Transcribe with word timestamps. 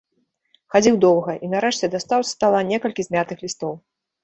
Хадзіў 0.75 0.97
доўга 1.05 1.35
і, 1.43 1.51
нарэшце, 1.53 1.91
дастаў 1.97 2.19
з 2.25 2.33
стала 2.35 2.65
некалькі 2.73 3.09
змятых 3.11 3.37
лістоў. 3.47 3.81